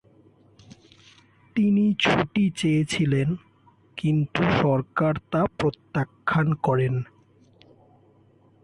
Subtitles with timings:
[1.55, 3.29] তিনি ছুটি চেয়েছিলেন
[3.97, 6.93] কিন্তু সরকার তা প্রত্যাখ্যান করেন।